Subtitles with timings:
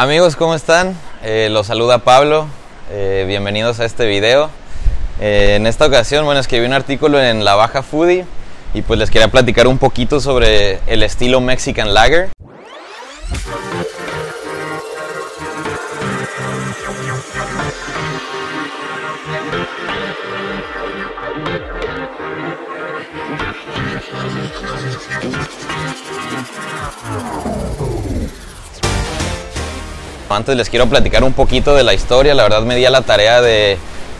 [0.00, 0.96] Amigos, ¿cómo están?
[1.22, 2.46] Eh, los saluda Pablo.
[2.90, 4.48] Eh, bienvenidos a este video.
[5.20, 8.24] Eh, en esta ocasión, bueno, escribí un artículo en La Baja Foodie
[8.72, 12.30] y pues les quería platicar un poquito sobre el estilo Mexican Lager.
[30.30, 32.34] Antes les quiero platicar un poquito de la historia.
[32.34, 33.78] La verdad me di a la tarea de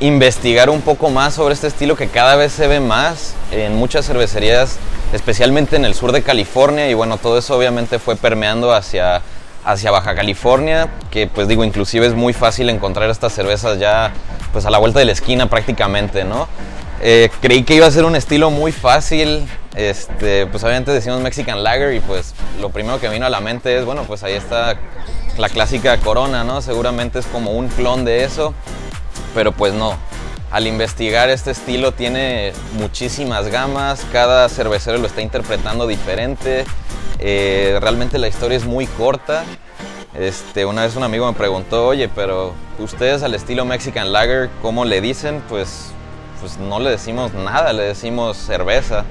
[0.00, 4.04] investigar un poco más sobre este estilo que cada vez se ve más en muchas
[4.04, 4.78] cervecerías,
[5.12, 6.90] especialmente en el sur de California.
[6.90, 9.22] Y bueno, todo eso obviamente fue permeando hacia,
[9.64, 14.12] hacia Baja California, que pues digo, inclusive es muy fácil encontrar estas cervezas ya
[14.52, 16.48] pues a la vuelta de la esquina prácticamente, ¿no?
[17.00, 19.46] Eh, creí que iba a ser un estilo muy fácil.
[19.76, 23.78] Este, pues obviamente decimos Mexican Lager y pues lo primero que vino a la mente
[23.78, 24.76] es, bueno, pues ahí está
[25.38, 26.60] la clásica Corona, ¿no?
[26.60, 28.54] Seguramente es como un clon de eso,
[29.34, 29.96] pero pues no.
[30.50, 36.66] Al investigar este estilo tiene muchísimas gamas, cada cervecero lo está interpretando diferente.
[37.18, 39.44] Eh, realmente la historia es muy corta.
[40.14, 44.84] Este, una vez un amigo me preguntó, oye, pero ustedes al estilo Mexican Lager, ¿cómo
[44.84, 45.42] le dicen?
[45.48, 45.92] Pues,
[46.40, 49.06] pues no le decimos nada, le decimos cerveza.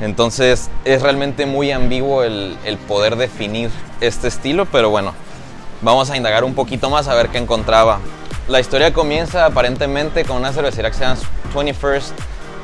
[0.00, 3.68] Entonces es realmente muy ambiguo el, el poder definir
[4.00, 5.12] este estilo, pero bueno,
[5.82, 8.00] vamos a indagar un poquito más a ver qué encontraba.
[8.48, 11.20] La historia comienza aparentemente con una cervecería que se llama
[11.54, 12.12] 21st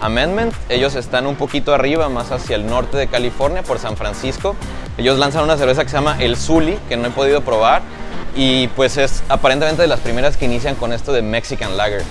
[0.01, 0.55] Amendment.
[0.69, 4.57] Ellos están un poquito arriba, más hacia el norte de California, por San Francisco.
[4.97, 7.83] Ellos lanzan una cerveza que se llama El Zully, que no he podido probar.
[8.35, 12.03] Y pues es aparentemente de las primeras que inician con esto de Mexican Lager.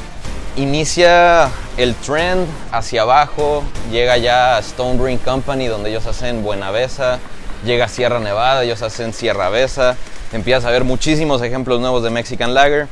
[0.55, 7.17] Inicia el trend hacia abajo, llega ya a Stone Brewing Company, donde ellos hacen Buenavesa,
[7.65, 9.97] llega a Sierra Nevada, ellos hacen Sierra Besa,
[10.37, 12.87] empiezas a ver muchísimos ejemplos nuevos de Mexican Lager.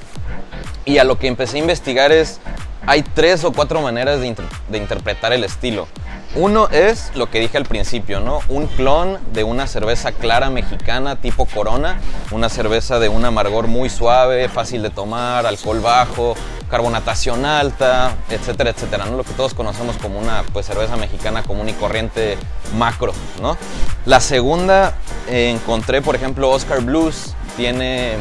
[0.85, 2.39] Y a lo que empecé a investigar es,
[2.88, 4.35] hay tres o cuatro maneras de,
[4.77, 5.88] interpretar el estilo.
[6.33, 8.39] Uno es lo que dije al principio, ¿no?
[8.47, 11.99] Un clon de una cerveza clara mexicana tipo Corona,
[12.31, 16.35] una cerveza de un amargor muy suave, fácil de tomar, alcohol bajo,
[16.69, 19.17] carbonatación alta, etcétera, etcétera, ¿no?
[19.17, 22.37] Lo que todos conocemos como una pues, cerveza mexicana común y corriente
[22.77, 23.11] macro,
[23.41, 23.57] ¿no?
[24.05, 24.93] La segunda,
[25.31, 28.15] encontré, por ejemplo, Oscar Blues, tiene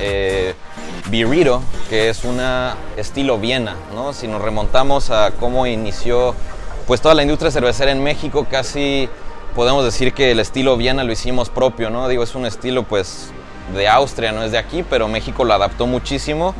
[0.00, 0.54] eh,
[1.08, 4.12] Birrito, que es una estilo Viena, ¿no?
[4.12, 6.34] Si nos remontamos a cómo inició
[6.86, 9.08] pues toda la industria cervecera en México casi
[9.54, 12.08] podemos decir que el estilo Viena lo hicimos propio, ¿no?
[12.08, 13.30] Digo, es un estilo pues
[13.74, 16.54] de Austria, no es de aquí, pero México lo adaptó muchísimo,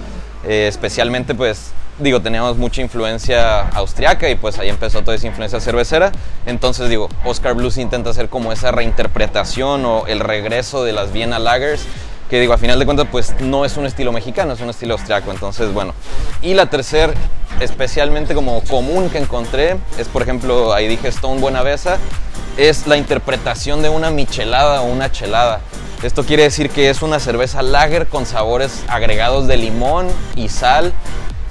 [0.44, 5.60] eh, especialmente pues digo, teníamos mucha influencia austriaca y pues ahí empezó toda esa influencia
[5.60, 6.12] cervecera.
[6.44, 11.38] Entonces digo, Oscar Blues intenta hacer como esa reinterpretación o el regreso de las Vienna
[11.38, 11.84] Lagers,
[12.28, 14.94] que digo, a final de cuentas pues no es un estilo mexicano, es un estilo
[14.94, 15.30] austriaco.
[15.30, 15.94] Entonces, bueno.
[16.42, 17.12] Y la tercera
[17.60, 21.98] especialmente como común que encontré es, por ejemplo, ahí dije Stone Buenavesa,
[22.56, 25.60] es la interpretación de una michelada o una chelada.
[26.02, 30.92] Esto quiere decir que es una cerveza lager con sabores agregados de limón y sal.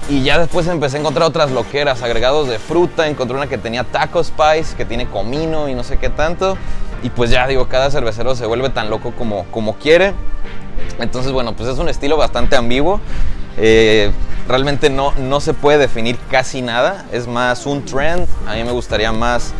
[0.07, 3.07] Y ya después empecé a encontrar otras loqueras, agregados de fruta.
[3.07, 6.57] Encontré una que tenía taco spice, que tiene comino y no sé qué tanto.
[7.01, 10.13] Y pues ya digo, cada cervecero se vuelve tan loco como, como quiere.
[10.99, 12.99] Entonces, bueno, pues es un estilo bastante ambiguo.
[13.57, 14.11] Eh,
[14.47, 18.71] realmente no, no se puede definir casi nada, es más un trend, a mí me
[18.71, 19.53] gustaría más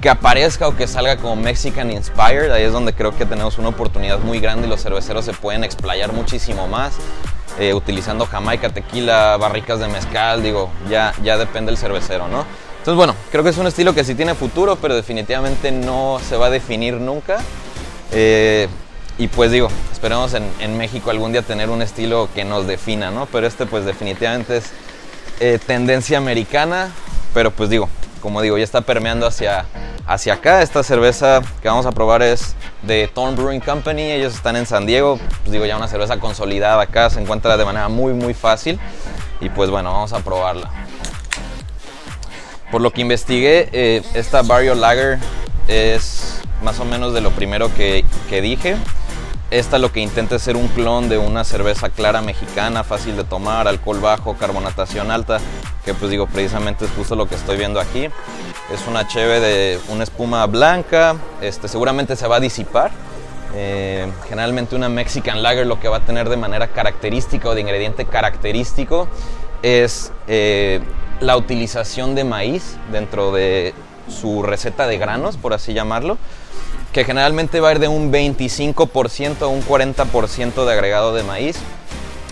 [0.00, 3.68] que aparezca o que salga como Mexican Inspired, ahí es donde creo que tenemos una
[3.68, 6.94] oportunidad muy grande y los cerveceros se pueden explayar muchísimo más,
[7.58, 12.44] eh, utilizando jamaica, tequila, barricas de mezcal, digo, ya, ya depende del cervecero, ¿no?
[12.78, 16.36] Entonces, bueno, creo que es un estilo que sí tiene futuro, pero definitivamente no se
[16.36, 17.38] va a definir nunca.
[18.10, 18.68] Eh,
[19.18, 23.26] y pues digo, esperemos en, México algún día tener un estilo que nos defina, ¿no?
[23.26, 24.70] Pero este pues definitivamente es
[25.38, 26.90] eh, tendencia americana,
[27.34, 27.88] pero pues digo,
[28.20, 29.66] como digo, ya está permeando hacia,
[30.06, 30.62] hacia acá.
[30.62, 34.86] Esta cerveza que vamos a probar es de Thorn Brewing Company, ellos están en San
[34.86, 38.78] Diego, pues digo, ya una cerveza consolidada acá, se encuentra de manera muy muy fácil
[39.40, 40.70] y pues bueno, vamos a probarla.
[42.70, 45.18] Por lo que investigué, eh, esta Barrio Lager
[45.68, 48.76] es más o menos de lo primero que, que dije.
[49.52, 53.24] Esta lo que intenta es ser un clon de una cerveza clara mexicana, fácil de
[53.24, 55.40] tomar, alcohol bajo, carbonatación alta,
[55.84, 58.08] que pues digo, precisamente es justo lo que estoy viendo aquí.
[58.72, 62.92] Es una cheve de una espuma blanca, este, seguramente se va a disipar.
[63.54, 67.60] Eh, generalmente una Mexican Lager lo que va a tener de manera característica o de
[67.60, 69.06] ingrediente característico
[69.60, 70.80] es eh,
[71.20, 73.74] la utilización de maíz dentro de
[74.08, 76.16] su receta de granos, por así llamarlo.
[76.92, 81.58] Que generalmente va a ir de un 25% a un 40% de agregado de maíz.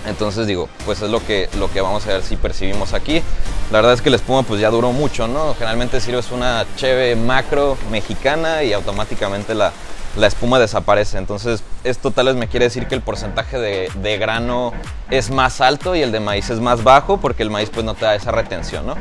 [0.07, 3.23] Entonces digo, pues es lo que, lo que vamos a ver si percibimos aquí.
[3.71, 5.55] La verdad es que la espuma pues ya duró mucho, ¿no?
[5.55, 9.73] Generalmente sirves una cheve macro mexicana y automáticamente la,
[10.17, 11.19] la espuma desaparece.
[11.19, 14.73] Entonces esto tal vez me quiere decir que el porcentaje de, de, grano
[15.11, 17.95] es más alto y el de maíz es más bajo porque el maíz pues no
[17.95, 18.95] te da esa retención, ¿no?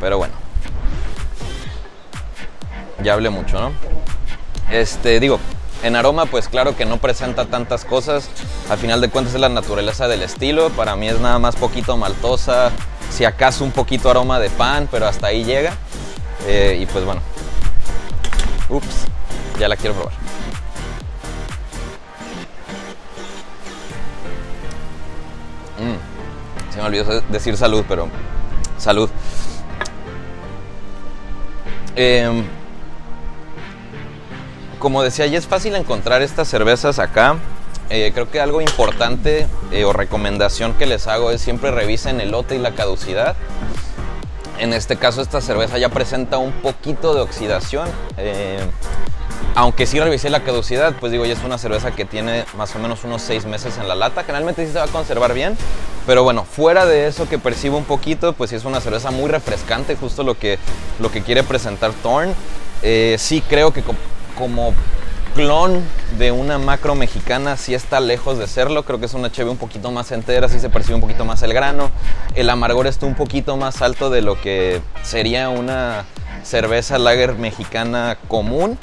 [0.00, 0.34] Pero bueno.
[3.02, 3.72] Ya hablé mucho, ¿no?
[4.72, 5.38] Este, digo,
[5.82, 8.30] en aroma, pues claro que no presenta tantas cosas.
[8.70, 10.70] Al final de cuentas es la naturaleza del estilo.
[10.70, 12.70] Para mí es nada más poquito maltosa,
[13.10, 15.74] si acaso un poquito aroma de pan, pero hasta ahí llega.
[16.46, 17.20] Eh, y pues bueno.
[18.70, 19.04] Ups,
[19.60, 20.14] ya la quiero probar.
[25.78, 28.08] Mm, se me olvidó decir salud, pero
[28.78, 29.10] salud.
[31.94, 32.42] Eh,
[34.82, 37.36] como decía, ya es fácil encontrar estas cervezas acá.
[37.88, 42.32] Eh, creo que algo importante eh, o recomendación que les hago es siempre revisen el
[42.32, 43.36] lote y la caducidad.
[44.58, 47.88] En este caso esta cerveza ya presenta un poquito de oxidación.
[48.16, 48.58] Eh,
[49.54, 52.80] aunque sí revisé la caducidad, pues digo, ya es una cerveza que tiene más o
[52.80, 54.24] menos unos 6 meses en la lata.
[54.24, 55.56] Generalmente sí se va a conservar bien.
[56.08, 59.30] Pero bueno, fuera de eso que percibo un poquito, pues sí es una cerveza muy
[59.30, 60.58] refrescante, justo lo que,
[60.98, 62.34] lo que quiere presentar Thorn.
[62.82, 63.84] sí creo que
[64.36, 64.74] como
[65.34, 65.82] clon
[66.18, 68.84] de una macro mexicana sí está lejos de serlo.
[68.84, 71.42] Creo que es una cheve un poquito más entera, sí se percibe un poquito más
[71.42, 71.90] el grano.
[72.34, 76.04] El amargor está un poquito más alto de lo que sería una
[76.42, 78.78] cerveza lager mexicana común.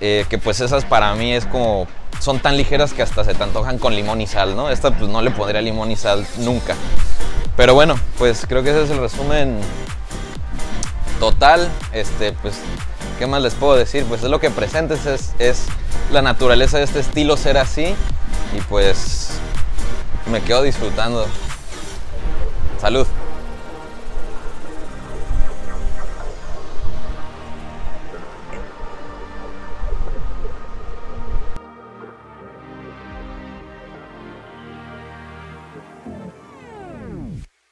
[0.00, 1.86] Eh, que pues esas para mí es como
[2.20, 4.70] son tan ligeras que hasta se te antojan con limón y sal, ¿no?
[4.70, 6.74] Esta pues no le pondría limón y sal nunca.
[7.56, 9.58] Pero bueno, pues creo que ese es el resumen
[11.18, 11.70] total.
[11.92, 12.56] Este, pues
[13.18, 14.04] ¿qué más les puedo decir?
[14.04, 15.64] Pues es lo que presentes, es, es
[16.12, 17.94] la naturaleza de este estilo ser así
[18.56, 19.30] y pues
[20.30, 21.26] me quedo disfrutando.
[22.80, 23.06] Salud.